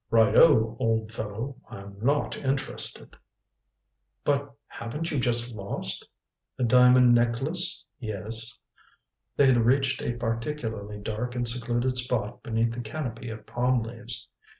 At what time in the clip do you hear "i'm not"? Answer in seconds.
1.69-2.35